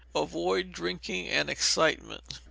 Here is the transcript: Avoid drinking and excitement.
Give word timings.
Avoid 0.15 0.71
drinking 0.71 1.27
and 1.29 1.47
excitement. 1.47 2.39